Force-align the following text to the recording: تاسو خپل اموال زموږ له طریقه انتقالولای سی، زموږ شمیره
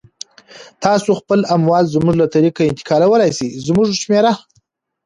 تاسو 0.83 1.09
خپل 1.19 1.39
اموال 1.55 1.85
زموږ 1.95 2.15
له 2.21 2.27
طریقه 2.35 2.61
انتقالولای 2.65 3.31
سی، 3.37 3.47
زموږ 3.67 3.87
شمیره 4.01 4.33